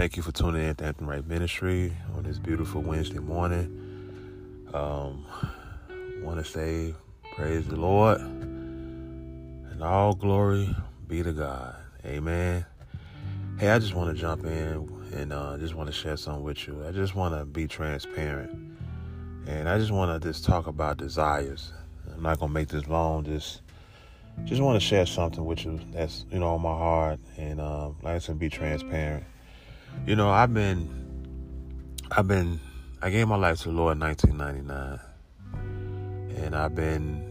Thank 0.00 0.16
you 0.16 0.22
for 0.22 0.32
tuning 0.32 0.64
in 0.64 0.74
to 0.76 0.86
Anthem 0.86 1.10
Right 1.10 1.26
Ministry 1.26 1.94
on 2.16 2.22
this 2.22 2.38
beautiful 2.38 2.80
Wednesday 2.80 3.18
morning. 3.18 4.64
Um, 4.72 5.26
want 6.22 6.38
to 6.38 6.44
say 6.50 6.94
praise 7.34 7.66
the 7.66 7.76
Lord 7.76 8.18
and 8.18 9.82
all 9.82 10.14
glory 10.14 10.74
be 11.06 11.22
to 11.22 11.34
God. 11.34 11.76
Amen. 12.06 12.64
Hey, 13.58 13.68
I 13.68 13.78
just 13.78 13.92
want 13.92 14.16
to 14.16 14.18
jump 14.18 14.46
in 14.46 14.88
and 15.12 15.34
uh, 15.34 15.58
just 15.58 15.74
want 15.74 15.86
to 15.88 15.94
share 15.94 16.16
something 16.16 16.44
with 16.44 16.66
you. 16.66 16.82
I 16.88 16.92
just 16.92 17.14
want 17.14 17.38
to 17.38 17.44
be 17.44 17.68
transparent, 17.68 18.78
and 19.46 19.68
I 19.68 19.76
just 19.76 19.90
want 19.90 20.22
to 20.22 20.26
just 20.26 20.46
talk 20.46 20.66
about 20.66 20.96
desires. 20.96 21.74
I'm 22.10 22.22
not 22.22 22.40
gonna 22.40 22.54
make 22.54 22.68
this 22.68 22.88
long. 22.88 23.24
Just 23.24 23.60
just 24.44 24.62
want 24.62 24.80
to 24.80 24.86
share 24.86 25.04
something 25.04 25.44
with 25.44 25.66
you 25.66 25.78
that's 25.92 26.24
you 26.32 26.38
know 26.38 26.54
on 26.54 26.62
my 26.62 26.70
heart, 26.70 27.20
and 27.36 27.60
um, 27.60 27.96
like 28.02 28.14
I 28.14 28.18
said, 28.18 28.38
be 28.38 28.48
transparent. 28.48 29.24
You 30.06 30.16
know, 30.16 30.30
I've 30.30 30.52
been, 30.54 30.88
I've 32.10 32.26
been, 32.26 32.58
I 33.02 33.10
gave 33.10 33.28
my 33.28 33.36
life 33.36 33.58
to 33.60 33.68
the 33.68 33.74
Lord 33.74 33.96
in 33.96 34.00
1999, 34.00 35.00
and 36.44 36.56
I've 36.56 36.74
been 36.74 37.30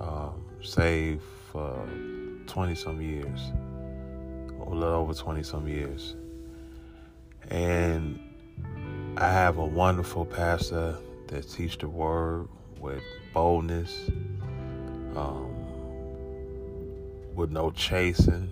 um, 0.00 0.44
saved 0.62 1.22
for 1.50 1.86
20 2.46 2.74
some 2.74 3.00
years, 3.00 3.40
a 4.60 4.70
little 4.70 4.84
over 4.84 5.14
20 5.14 5.42
some 5.42 5.66
years. 5.68 6.14
And 7.50 8.18
I 9.16 9.30
have 9.30 9.58
a 9.58 9.66
wonderful 9.66 10.24
pastor 10.24 10.96
that 11.28 11.48
teach 11.48 11.78
the 11.78 11.88
word 11.88 12.48
with 12.80 13.02
boldness, 13.32 14.08
um, 15.16 15.54
with 17.34 17.50
no 17.50 17.70
chasing. 17.70 18.50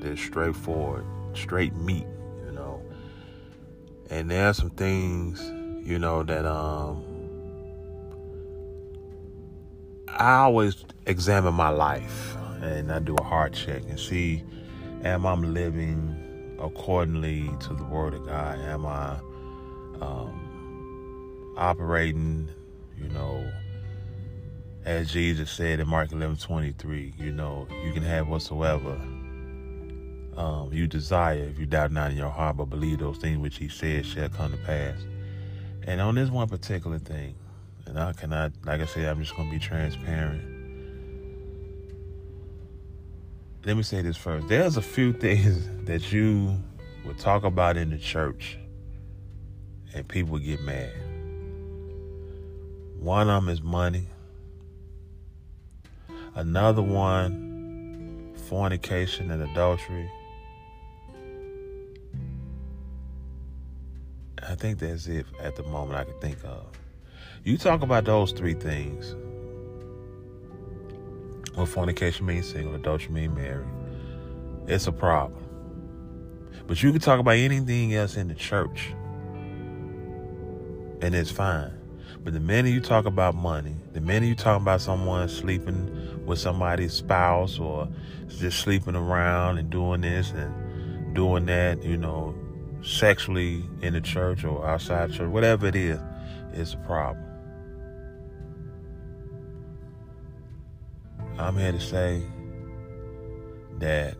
They're 0.00 0.16
straightforward, 0.16 1.04
straight 1.34 1.74
meat. 1.74 2.06
And 4.10 4.30
there 4.30 4.48
are 4.48 4.54
some 4.54 4.70
things, 4.70 5.40
you 5.86 5.98
know, 5.98 6.22
that 6.22 6.46
um 6.46 7.04
I 10.08 10.36
always 10.38 10.84
examine 11.06 11.54
my 11.54 11.68
life 11.68 12.36
and 12.62 12.90
I 12.90 13.00
do 13.00 13.14
a 13.16 13.22
heart 13.22 13.52
check 13.52 13.82
and 13.88 14.00
see 14.00 14.42
am 15.04 15.26
I 15.26 15.34
living 15.34 16.56
accordingly 16.60 17.50
to 17.60 17.74
the 17.74 17.84
word 17.84 18.14
of 18.14 18.26
God? 18.26 18.58
Am 18.60 18.86
I 18.86 19.18
um, 20.00 21.54
operating, 21.56 22.48
you 22.96 23.08
know, 23.10 23.50
as 24.84 25.12
Jesus 25.12 25.50
said 25.50 25.80
in 25.80 25.88
Mark 25.88 26.12
11 26.12 26.36
23, 26.36 27.14
you 27.18 27.32
know, 27.32 27.66
you 27.84 27.92
can 27.92 28.02
have 28.02 28.28
whatsoever 28.28 28.96
um, 30.36 30.70
you 30.72 30.86
desire 30.86 31.38
if 31.38 31.58
you 31.58 31.66
doubt 31.66 31.92
not 31.92 32.10
in 32.10 32.16
your 32.16 32.30
heart, 32.30 32.58
but 32.58 32.66
believe 32.66 32.98
those 32.98 33.18
things 33.18 33.38
which 33.38 33.56
he 33.56 33.68
said 33.68 34.04
shall 34.04 34.28
come 34.28 34.52
to 34.52 34.58
pass. 34.58 34.98
And 35.86 36.00
on 36.00 36.14
this 36.16 36.30
one 36.30 36.48
particular 36.48 36.98
thing, 36.98 37.34
and 37.86 37.98
I 37.98 38.12
cannot, 38.12 38.52
like 38.64 38.80
I 38.80 38.86
said, 38.86 39.06
I'm 39.06 39.20
just 39.20 39.34
going 39.36 39.48
to 39.48 39.54
be 39.54 39.60
transparent. 39.60 40.42
Let 43.64 43.76
me 43.76 43.82
say 43.82 44.02
this 44.02 44.16
first. 44.16 44.48
There's 44.48 44.76
a 44.76 44.82
few 44.82 45.12
things 45.24 45.68
that 45.86 46.12
you 46.12 46.56
would 47.04 47.18
talk 47.18 47.44
about 47.44 47.76
in 47.76 47.90
the 47.90 47.98
church 47.98 48.58
and 49.94 50.06
people 50.06 50.38
get 50.38 50.60
mad. 50.60 50.92
One 52.98 53.30
of 53.30 53.42
them 53.44 53.48
is 53.48 53.62
money. 53.62 54.06
Another 56.34 56.82
one, 56.82 58.34
fornication 58.48 59.30
and 59.30 59.42
adultery. 59.42 60.10
I 64.48 64.54
think 64.54 64.78
that's 64.78 65.08
it 65.08 65.26
at 65.40 65.56
the 65.56 65.64
moment 65.64 65.98
I 65.98 66.04
can 66.04 66.18
think 66.20 66.38
of. 66.44 66.66
You 67.42 67.58
talk 67.58 67.82
about 67.82 68.04
those 68.04 68.30
three 68.30 68.54
things. 68.54 69.16
Well, 71.56 71.66
fornication 71.66 72.26
means 72.26 72.50
single, 72.50 72.74
adultery 72.74 73.12
means 73.12 73.34
married. 73.34 73.66
It's 74.68 74.86
a 74.86 74.92
problem. 74.92 75.42
But 76.68 76.80
you 76.82 76.92
can 76.92 77.00
talk 77.00 77.18
about 77.18 77.36
anything 77.36 77.94
else 77.94 78.16
in 78.16 78.28
the 78.28 78.34
church, 78.34 78.92
and 81.00 81.14
it's 81.14 81.30
fine. 81.30 81.72
But 82.22 82.32
the 82.32 82.40
minute 82.40 82.70
you 82.70 82.80
talk 82.80 83.04
about 83.04 83.34
money, 83.34 83.74
the 83.94 84.00
minute 84.00 84.26
you 84.26 84.34
talk 84.34 84.60
about 84.60 84.80
someone 84.80 85.28
sleeping 85.28 86.24
with 86.24 86.38
somebody's 86.38 86.92
spouse 86.92 87.58
or 87.58 87.88
just 88.28 88.60
sleeping 88.60 88.96
around 88.96 89.58
and 89.58 89.70
doing 89.70 90.02
this 90.02 90.30
and 90.32 91.14
doing 91.14 91.46
that, 91.46 91.82
you 91.82 91.96
know, 91.96 92.34
sexually 92.82 93.64
in 93.82 93.94
the 93.94 94.00
church 94.00 94.44
or 94.44 94.66
outside 94.66 95.12
church, 95.12 95.28
whatever 95.28 95.66
it 95.66 95.76
is, 95.76 96.00
it's 96.52 96.74
a 96.74 96.78
problem. 96.78 97.24
I'm 101.38 101.56
here 101.56 101.72
to 101.72 101.80
say 101.80 102.22
that 103.78 104.16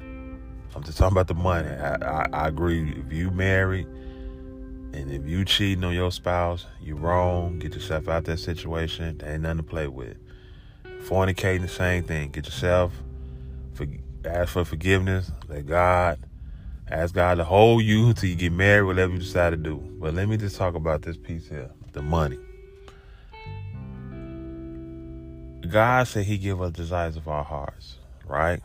I'm 0.00 0.84
just 0.84 0.96
talking 0.96 1.16
about 1.16 1.26
the 1.26 1.34
money. 1.34 1.68
I, 1.68 1.96
I, 1.96 2.26
I 2.32 2.48
agree. 2.48 2.94
If 3.04 3.12
you 3.12 3.30
married 3.32 3.86
and 4.92 5.10
if 5.10 5.26
you 5.26 5.44
cheating 5.44 5.82
on 5.82 5.92
your 5.94 6.12
spouse, 6.12 6.66
you're 6.80 6.96
wrong. 6.96 7.58
Get 7.58 7.74
yourself 7.74 8.08
out 8.08 8.24
that 8.26 8.38
situation. 8.38 9.18
There 9.18 9.32
ain't 9.32 9.42
nothing 9.42 9.58
to 9.58 9.62
play 9.64 9.88
with. 9.88 10.16
Fornicating, 11.02 11.62
the 11.62 11.68
same 11.68 12.04
thing. 12.04 12.30
Get 12.30 12.44
yourself, 12.46 12.92
for, 13.74 13.86
ask 14.24 14.52
for 14.52 14.64
forgiveness. 14.64 15.32
Let 15.48 15.66
God, 15.66 16.20
ask 16.90 17.14
God 17.14 17.36
to 17.36 17.44
hold 17.44 17.82
you 17.82 18.12
till 18.14 18.28
you 18.28 18.36
get 18.36 18.52
married, 18.52 18.82
whatever 18.82 19.12
you 19.12 19.18
decide 19.18 19.50
to 19.50 19.56
do. 19.56 19.76
But 20.00 20.14
let 20.14 20.28
me 20.28 20.36
just 20.36 20.56
talk 20.56 20.74
about 20.74 21.02
this 21.02 21.16
piece 21.16 21.48
here, 21.48 21.70
the 21.92 22.02
money. 22.02 22.38
God 25.70 26.08
said 26.08 26.24
He 26.24 26.38
give 26.38 26.62
us 26.62 26.72
desires 26.72 27.16
of 27.16 27.28
our 27.28 27.44
hearts, 27.44 27.96
right? 28.26 28.60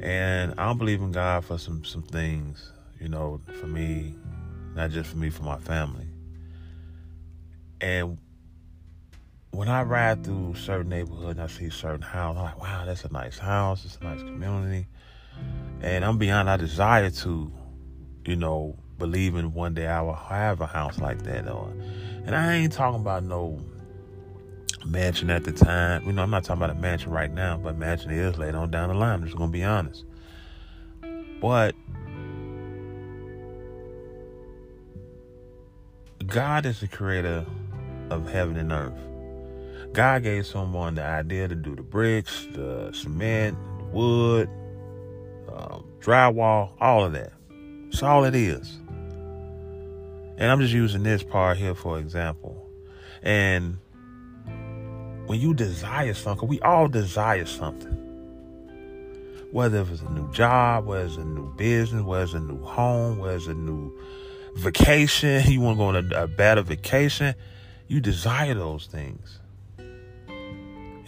And 0.00 0.54
I 0.58 0.66
don't 0.66 0.78
believe 0.78 1.00
in 1.00 1.12
God 1.12 1.44
for 1.44 1.58
some 1.58 1.84
some 1.84 2.02
things, 2.02 2.72
you 3.00 3.08
know, 3.08 3.40
for 3.60 3.66
me, 3.66 4.14
not 4.74 4.90
just 4.90 5.10
for 5.10 5.16
me, 5.16 5.30
for 5.30 5.42
my 5.42 5.58
family. 5.58 6.06
And 7.80 8.18
when 9.50 9.68
I 9.68 9.82
ride 9.82 10.24
through 10.24 10.54
certain 10.56 10.88
neighborhoods 10.88 11.38
and 11.38 11.42
I 11.42 11.46
see 11.46 11.70
certain 11.70 12.02
houses, 12.02 12.38
I'm 12.38 12.44
like, 12.44 12.60
wow, 12.60 12.84
that's 12.84 13.04
a 13.04 13.12
nice 13.12 13.38
house, 13.38 13.84
it's 13.84 13.98
a 14.00 14.04
nice 14.04 14.20
community. 14.20 14.86
And 15.84 16.02
I'm 16.02 16.16
beyond 16.16 16.48
I 16.48 16.56
desire 16.56 17.10
to, 17.10 17.52
you 18.24 18.36
know, 18.36 18.74
believing 18.98 19.52
one 19.52 19.74
day 19.74 19.86
I 19.86 20.00
will 20.00 20.14
have 20.14 20.62
a 20.62 20.66
house 20.66 20.98
like 20.98 21.24
that. 21.24 21.46
Or, 21.46 21.70
and 22.24 22.34
I 22.34 22.54
ain't 22.54 22.72
talking 22.72 23.02
about 23.02 23.22
no 23.22 23.60
mansion 24.86 25.28
at 25.28 25.44
the 25.44 25.52
time. 25.52 26.06
You 26.06 26.14
know, 26.14 26.22
I'm 26.22 26.30
not 26.30 26.42
talking 26.42 26.62
about 26.62 26.74
a 26.74 26.80
mansion 26.80 27.10
right 27.10 27.30
now, 27.30 27.58
but 27.58 27.76
mansion 27.76 28.12
is 28.12 28.38
later 28.38 28.56
on 28.56 28.70
down 28.70 28.88
the 28.88 28.94
line. 28.94 29.12
I'm 29.12 29.24
just 29.24 29.36
gonna 29.36 29.52
be 29.52 29.62
honest. 29.62 30.06
But 31.42 31.74
God 36.26 36.64
is 36.64 36.80
the 36.80 36.88
creator 36.88 37.44
of 38.08 38.26
heaven 38.30 38.56
and 38.56 38.72
earth. 38.72 39.92
God 39.92 40.22
gave 40.22 40.46
someone 40.46 40.94
the 40.94 41.04
idea 41.04 41.46
to 41.46 41.54
do 41.54 41.76
the 41.76 41.82
bricks, 41.82 42.46
the 42.52 42.90
cement, 42.94 43.58
the 43.76 43.84
wood, 43.84 44.48
um, 45.54 45.84
drywall, 46.00 46.70
all 46.80 47.04
of 47.04 47.12
that. 47.12 47.32
That's 47.84 48.02
all 48.02 48.24
it 48.24 48.34
is. 48.34 48.78
And 50.36 50.50
I'm 50.50 50.60
just 50.60 50.74
using 50.74 51.04
this 51.04 51.22
part 51.22 51.56
here 51.56 51.74
for 51.74 51.98
example. 51.98 52.68
And 53.22 53.78
when 55.26 55.40
you 55.40 55.54
desire 55.54 56.12
something, 56.14 56.48
we 56.48 56.60
all 56.60 56.88
desire 56.88 57.46
something. 57.46 58.00
Whether 59.52 59.82
it's 59.82 60.02
a 60.02 60.10
new 60.10 60.30
job, 60.32 60.86
whether 60.86 61.06
it's 61.06 61.16
a 61.16 61.24
new 61.24 61.54
business, 61.54 62.02
whether 62.02 62.24
it's 62.24 62.34
a 62.34 62.40
new 62.40 62.62
home, 62.62 63.18
whether 63.18 63.36
it's 63.36 63.46
a 63.46 63.54
new 63.54 63.96
vacation, 64.56 65.44
you 65.50 65.60
want 65.60 65.76
to 65.76 65.78
go 65.78 65.84
on 65.84 66.12
a, 66.12 66.24
a 66.24 66.26
better 66.26 66.62
vacation, 66.62 67.34
you 67.86 68.00
desire 68.00 68.54
those 68.54 68.86
things. 68.86 69.38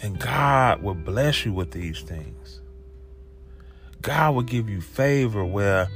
And 0.02 0.20
God 0.20 0.82
will 0.82 0.94
bless 0.94 1.44
you 1.44 1.52
with 1.52 1.72
these 1.72 2.02
things. 2.02 2.60
God 4.06 4.36
will 4.36 4.42
give 4.42 4.70
you 4.70 4.80
favor 4.80 5.44
where, 5.44 5.88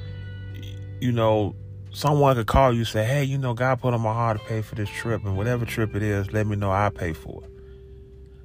you 1.01 1.13
know, 1.13 1.55
someone 1.93 2.35
could 2.35 2.49
call 2.49 2.75
you 2.75 2.85
say, 2.85 3.05
hey, 3.05 3.23
you 3.23 3.39
know, 3.39 3.55
God 3.55 3.81
put 3.81 3.95
on 3.95 4.01
my 4.01 4.13
heart 4.13 4.41
to 4.41 4.45
pay 4.47 4.63
for 4.63 4.75
this 4.75 4.91
trip, 4.91 5.25
and 5.25 5.37
whatever 5.37 5.65
trip 5.65 5.95
it 5.95 6.03
is, 6.03 6.33
let 6.33 6.49
me 6.49 6.57
know 6.57 6.73
I'll 6.73 6.91
pay 6.91 7.13
for 7.13 7.45
it. 7.45 7.51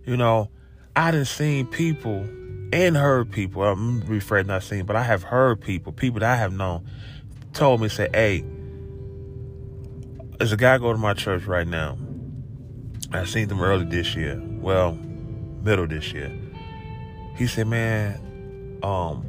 You 0.08 0.18
know, 0.18 0.52
I 0.96 1.10
done 1.10 1.26
seen 1.26 1.66
people 1.66 2.20
and 2.72 2.96
heard 2.96 3.32
people, 3.32 3.64
I'm 3.64 4.04
rephrasing 4.04 4.46
not 4.46 4.62
seen, 4.62 4.86
but 4.86 4.96
I 4.96 5.02
have 5.02 5.24
heard 5.24 5.62
people, 5.62 5.92
people 5.92 6.20
that 6.20 6.32
I 6.32 6.36
have 6.36 6.54
known, 6.54 6.88
told 7.54 7.82
me, 7.82 7.90
say, 7.90 8.08
hey, 8.14 8.46
there's 10.38 10.52
a 10.52 10.58
guy 10.58 10.78
go 10.78 10.92
to 10.92 11.00
my 11.00 11.16
church 11.16 11.46
right 11.46 11.68
now. 11.68 11.98
I 13.12 13.26
seen 13.26 13.48
them 13.48 13.62
early 13.62 13.86
this 13.86 14.16
year. 14.16 14.40
Well, 14.60 14.94
middle 15.64 15.88
this 15.88 16.14
year. 16.14 16.32
He 17.36 17.48
said, 17.48 17.66
man, 17.66 18.80
um, 18.84 19.26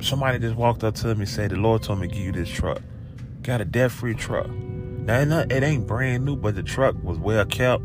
somebody 0.00 0.38
just 0.38 0.56
walked 0.56 0.84
up 0.84 0.94
to 0.96 1.14
me 1.14 1.20
and 1.20 1.28
said, 1.28 1.50
The 1.50 1.56
Lord 1.56 1.82
told 1.82 2.00
me 2.00 2.08
to 2.08 2.14
give 2.14 2.24
you 2.24 2.32
this 2.32 2.48
truck. 2.48 2.80
Got 3.42 3.60
a 3.60 3.64
debt 3.64 3.90
free 3.90 4.14
truck. 4.14 4.48
Now, 4.48 5.44
it 5.50 5.62
ain't 5.62 5.86
brand 5.86 6.24
new, 6.24 6.36
but 6.36 6.54
the 6.54 6.62
truck 6.62 6.94
was 7.02 7.18
well 7.18 7.44
kept. 7.44 7.82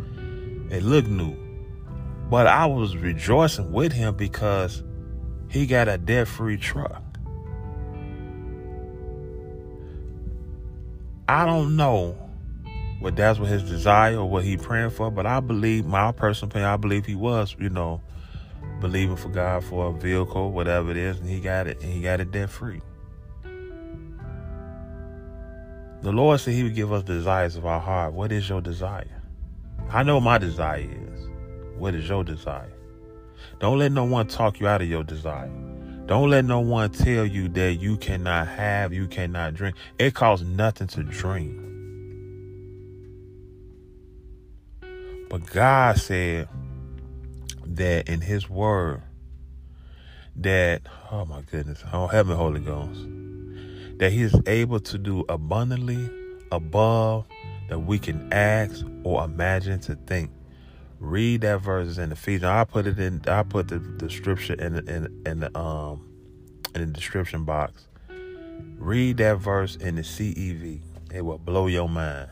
It 0.69 0.83
looked 0.83 1.07
new. 1.07 1.35
But 2.29 2.47
I 2.47 2.65
was 2.65 2.95
rejoicing 2.97 3.71
with 3.71 3.93
him 3.93 4.15
because 4.15 4.83
he 5.49 5.65
got 5.65 5.87
a 5.87 5.97
debt 5.97 6.27
free 6.27 6.57
truck. 6.57 7.01
I 11.27 11.45
don't 11.45 11.75
know 11.75 12.17
what 12.99 13.15
that's 13.15 13.39
what 13.39 13.49
his 13.49 13.63
desire 13.63 14.17
or 14.17 14.29
what 14.29 14.43
he 14.43 14.57
praying 14.57 14.91
for, 14.91 15.09
but 15.09 15.25
I 15.25 15.39
believe 15.39 15.85
my 15.85 16.11
personal 16.11 16.51
opinion, 16.51 16.69
I 16.69 16.77
believe 16.77 17.05
he 17.05 17.15
was, 17.15 17.55
you 17.59 17.69
know, 17.69 18.01
believing 18.79 19.15
for 19.15 19.29
God 19.29 19.63
for 19.63 19.87
a 19.87 19.93
vehicle, 19.93 20.51
whatever 20.51 20.91
it 20.91 20.97
is, 20.97 21.19
and 21.19 21.29
he 21.29 21.39
got 21.39 21.67
it, 21.67 21.81
and 21.81 21.91
he 21.91 22.01
got 22.01 22.19
it 22.19 22.31
debt 22.31 22.49
free. 22.49 22.81
The 26.05 26.11
Lord 26.11 26.39
said 26.39 26.53
He 26.53 26.61
would 26.61 26.75
give 26.75 26.93
us 26.93 27.01
desires 27.01 27.55
of 27.55 27.65
our 27.65 27.79
heart. 27.79 28.13
What 28.13 28.31
is 28.31 28.47
your 28.47 28.61
desire? 28.61 29.23
I 29.89 30.03
know 30.03 30.19
my 30.19 30.37
desire 30.37 30.87
is. 30.87 31.27
What 31.79 31.95
is 31.95 32.07
your 32.07 32.23
desire? 32.23 32.71
Don't 33.59 33.79
let 33.79 33.91
no 33.91 34.03
one 34.03 34.27
talk 34.27 34.59
you 34.59 34.67
out 34.67 34.83
of 34.83 34.87
your 34.87 35.03
desire. 35.03 35.49
Don't 36.05 36.29
let 36.29 36.45
no 36.45 36.59
one 36.59 36.91
tell 36.91 37.25
you 37.25 37.47
that 37.49 37.75
you 37.75 37.97
cannot 37.97 38.47
have, 38.47 38.93
you 38.93 39.07
cannot 39.07 39.55
drink. 39.55 39.75
It 39.97 40.13
costs 40.13 40.45
nothing 40.45 40.85
to 40.89 41.01
dream. 41.01 41.61
But 45.27 45.47
God 45.47 45.97
said 45.97 46.47
that 47.75 48.09
in 48.09 48.21
His 48.21 48.49
Word, 48.49 49.03
that, 50.35 50.81
oh 51.11 51.25
my 51.25 51.41
goodness, 51.41 51.83
oh, 51.93 52.07
me, 52.23 52.35
Holy 52.35 52.59
Ghost 52.59 53.01
that 53.97 54.11
he 54.11 54.21
is 54.21 54.35
able 54.45 54.79
to 54.79 54.97
do 54.97 55.23
abundantly 55.29 56.09
above 56.51 57.25
that 57.69 57.79
we 57.79 57.97
can 57.97 58.31
ask 58.31 58.85
or 59.03 59.23
imagine 59.23 59.79
to 59.79 59.95
think. 60.07 60.31
Read 60.99 61.41
that 61.41 61.61
verse 61.61 61.97
in 61.97 62.11
Ephesians. 62.11 62.45
I 62.45 62.63
put 62.63 62.87
it 62.87 62.99
in. 62.99 63.21
I 63.27 63.43
put 63.43 63.67
the, 63.67 63.79
the 63.79 64.09
scripture 64.09 64.53
in 64.53 64.87
in 64.87 65.23
in 65.25 65.39
the 65.41 65.57
um 65.57 66.07
in 66.73 66.81
the 66.81 66.87
description 66.87 67.43
box. 67.43 67.87
Read 68.77 69.17
that 69.17 69.37
verse 69.37 69.75
in 69.75 69.95
the 69.95 70.01
CEV. 70.01 70.79
It 71.13 71.21
will 71.21 71.37
blow 71.37 71.67
your 71.67 71.89
mind. 71.89 72.29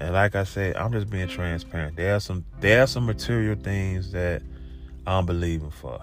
And 0.00 0.12
like 0.12 0.34
I 0.34 0.44
said, 0.44 0.76
I'm 0.76 0.92
just 0.92 1.08
being 1.08 1.28
transparent. 1.28 1.96
There 1.96 2.16
are 2.16 2.20
some 2.20 2.44
there 2.60 2.82
are 2.82 2.86
some 2.86 3.06
material 3.06 3.56
things 3.56 4.12
that 4.12 4.42
I'm 5.06 5.26
believing 5.26 5.70
for. 5.70 6.02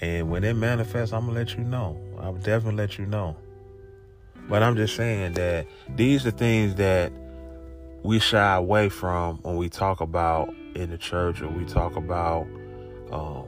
And 0.00 0.30
when 0.30 0.44
it 0.44 0.54
manifests, 0.54 1.14
I'm 1.14 1.26
gonna 1.26 1.38
let 1.38 1.56
you 1.56 1.64
know. 1.64 1.98
I'll 2.20 2.34
definitely 2.34 2.76
let 2.76 2.98
you 2.98 3.06
know. 3.06 3.36
But 4.48 4.62
I'm 4.62 4.76
just 4.76 4.96
saying 4.96 5.32
that 5.34 5.66
these 5.96 6.26
are 6.26 6.30
things 6.30 6.74
that 6.74 7.10
we 8.02 8.18
shy 8.18 8.54
away 8.56 8.90
from 8.90 9.38
when 9.38 9.56
we 9.56 9.70
talk 9.70 10.02
about 10.02 10.54
in 10.74 10.90
the 10.90 10.98
church 10.98 11.40
or 11.40 11.48
we 11.48 11.64
talk 11.64 11.96
about 11.96 12.46
um, 13.10 13.46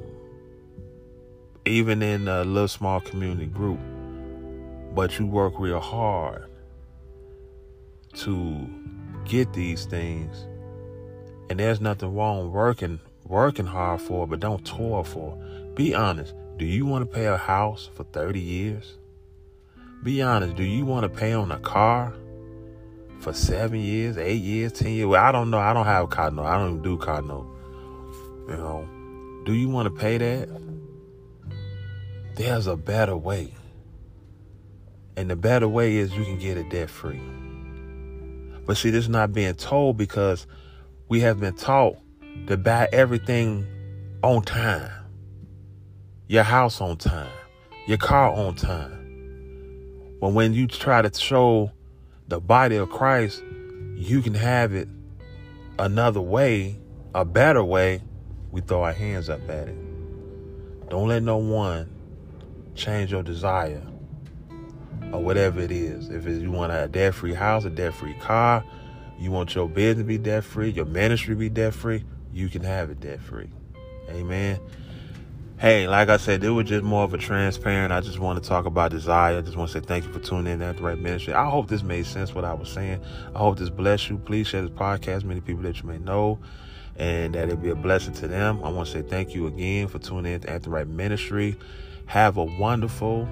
even 1.66 2.02
in 2.02 2.26
a 2.26 2.42
little 2.44 2.68
small 2.68 3.00
community 3.00 3.46
group. 3.46 3.78
But 4.94 5.18
you 5.18 5.26
work 5.26 5.54
real 5.58 5.80
hard 5.80 6.48
to 8.16 8.68
get 9.24 9.52
these 9.52 9.84
things. 9.86 10.46
And 11.48 11.60
there's 11.60 11.80
nothing 11.80 12.14
wrong 12.14 12.50
working 12.50 13.00
working 13.24 13.66
hard 13.66 14.00
for, 14.00 14.26
but 14.26 14.40
don't 14.40 14.64
toil 14.64 15.04
for. 15.04 15.36
Be 15.74 15.94
honest. 15.94 16.34
Do 16.56 16.64
you 16.64 16.86
want 16.86 17.08
to 17.08 17.14
pay 17.14 17.26
a 17.26 17.36
house 17.36 17.90
for 17.94 18.04
30 18.04 18.40
years? 18.40 18.96
Be 20.02 20.22
honest. 20.22 20.56
Do 20.56 20.64
you 20.64 20.86
want 20.86 21.02
to 21.02 21.08
pay 21.08 21.32
on 21.32 21.50
a 21.52 21.58
car 21.58 22.14
for 23.20 23.32
seven 23.32 23.80
years, 23.80 24.16
eight 24.16 24.42
years, 24.42 24.72
10 24.72 24.92
years? 24.92 25.06
Well, 25.06 25.22
I 25.22 25.32
don't 25.32 25.50
know. 25.50 25.58
I 25.58 25.72
don't 25.72 25.84
have 25.84 26.04
a 26.04 26.06
car 26.06 26.30
note. 26.30 26.46
I 26.46 26.58
don't 26.58 26.70
even 26.70 26.82
do 26.82 26.96
car 26.96 27.22
note. 27.22 27.46
You 28.48 28.56
know, 28.56 28.88
do 29.44 29.52
you 29.52 29.68
want 29.68 29.92
to 29.92 30.00
pay 30.00 30.18
that? 30.18 30.48
There's 32.36 32.66
a 32.66 32.76
better 32.76 33.16
way. 33.16 33.52
And 35.16 35.30
the 35.30 35.36
better 35.36 35.68
way 35.68 35.96
is 35.96 36.14
you 36.14 36.24
can 36.24 36.38
get 36.38 36.56
it 36.56 36.70
debt 36.70 36.90
free. 36.90 37.20
But 38.66 38.76
see, 38.76 38.90
this 38.90 39.04
is 39.04 39.08
not 39.08 39.32
being 39.32 39.54
told 39.54 39.96
because 39.96 40.46
we 41.08 41.20
have 41.20 41.40
been 41.40 41.54
taught 41.54 41.96
to 42.48 42.56
buy 42.56 42.88
everything 42.92 43.66
on 44.22 44.42
time 44.42 44.90
your 46.28 46.42
house 46.42 46.80
on 46.80 46.96
time, 46.96 47.30
your 47.86 47.98
car 47.98 48.32
on 48.32 48.54
time. 48.56 50.18
But 50.20 50.30
when 50.30 50.52
you 50.52 50.66
try 50.66 51.02
to 51.02 51.18
show 51.18 51.70
the 52.26 52.40
body 52.40 52.76
of 52.76 52.90
Christ, 52.90 53.42
you 53.94 54.22
can 54.22 54.34
have 54.34 54.74
it 54.74 54.88
another 55.78 56.20
way, 56.20 56.78
a 57.14 57.24
better 57.24 57.62
way, 57.62 58.02
we 58.50 58.60
throw 58.60 58.82
our 58.82 58.92
hands 58.92 59.28
up 59.28 59.48
at 59.48 59.68
it. 59.68 60.88
Don't 60.88 61.08
let 61.08 61.22
no 61.22 61.36
one 61.36 61.88
change 62.74 63.12
your 63.12 63.22
desire 63.22 63.82
or 65.12 65.22
whatever 65.22 65.60
it 65.60 65.70
is. 65.70 66.08
If 66.08 66.26
you 66.26 66.50
want 66.50 66.72
a 66.72 66.88
debt 66.88 67.14
free 67.14 67.34
house, 67.34 67.64
a 67.64 67.70
debt 67.70 67.94
free 67.94 68.14
car, 68.14 68.64
you 69.18 69.30
want 69.30 69.54
your 69.54 69.68
business 69.68 70.02
to 70.02 70.04
be 70.04 70.18
debt 70.18 70.44
free, 70.44 70.70
your 70.70 70.84
ministry 70.84 71.34
be 71.34 71.48
debt 71.48 71.74
free, 71.74 72.04
you 72.32 72.48
can 72.48 72.62
have 72.62 72.90
it 72.90 73.00
debt 73.00 73.20
free. 73.20 73.50
Amen 74.10 74.60
hey, 75.58 75.88
like 75.88 76.10
I 76.10 76.18
said, 76.18 76.44
it 76.44 76.50
was 76.50 76.68
just 76.68 76.84
more 76.84 77.04
of 77.04 77.14
a 77.14 77.18
transparent. 77.18 77.92
I 77.92 78.00
just 78.02 78.18
want 78.18 78.42
to 78.42 78.46
talk 78.46 78.66
about 78.66 78.90
desire. 78.90 79.38
I 79.38 79.40
just 79.40 79.56
want 79.56 79.70
to 79.70 79.80
say 79.80 79.86
thank 79.86 80.04
you 80.04 80.12
for 80.12 80.18
tuning 80.18 80.52
in 80.52 80.62
at 80.62 80.76
the 80.76 80.82
right 80.82 80.98
ministry. 80.98 81.32
I 81.32 81.48
hope 81.48 81.68
this 81.68 81.82
made 81.82 82.04
sense 82.06 82.34
what 82.34 82.44
I 82.44 82.52
was 82.52 82.68
saying. 82.68 83.00
I 83.34 83.38
hope 83.38 83.58
this 83.58 83.70
bless 83.70 84.10
you. 84.10 84.18
Please 84.18 84.48
share 84.48 84.62
this 84.62 84.70
podcast 84.70 85.24
many 85.24 85.40
people 85.40 85.62
that 85.62 85.82
you 85.82 85.88
may 85.88 85.98
know 85.98 86.38
and 86.96 87.34
that 87.34 87.48
it 87.48 87.62
be 87.62 87.70
a 87.70 87.74
blessing 87.74 88.12
to 88.14 88.28
them. 88.28 88.62
I 88.62 88.70
want 88.70 88.88
to 88.88 88.92
say 88.92 89.02
thank 89.02 89.34
you 89.34 89.46
again 89.46 89.88
for 89.88 89.98
tuning 89.98 90.34
in 90.34 90.46
at 90.46 90.62
the 90.62 90.70
right 90.70 90.86
ministry. 90.86 91.56
Have 92.06 92.36
a 92.36 92.44
wonderful, 92.44 93.26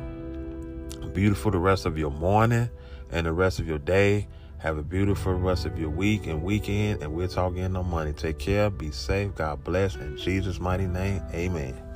beautiful 1.14 1.50
the 1.50 1.58
rest 1.58 1.87
of 1.87 1.96
your 1.96 2.11
morning 2.11 2.69
and 3.11 3.26
the 3.26 3.32
rest 3.32 3.61
of 3.61 3.68
your 3.68 3.78
day. 3.78 4.26
Have 4.59 4.78
a 4.78 4.83
beautiful 4.83 5.35
rest 5.35 5.66
of 5.66 5.78
your 5.78 5.90
week 5.90 6.26
and 6.26 6.42
weekend, 6.42 7.02
and 7.02 7.14
we're 7.14 7.28
talking 7.28 7.73
no 7.73 7.83
money. 7.83 8.12
Take 8.12 8.38
care, 8.38 8.71
be 8.71 8.90
safe, 8.90 9.35
God 9.35 9.62
bless, 9.62 9.94
in 9.94 10.16
Jesus' 10.16 10.59
mighty 10.59 10.87
name, 10.87 11.23
amen. 11.33 11.93